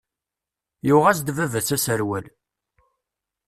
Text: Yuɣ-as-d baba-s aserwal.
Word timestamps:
Yuɣ-as-d 0.87 1.29
baba-s 1.37 1.69
aserwal. 1.75 2.25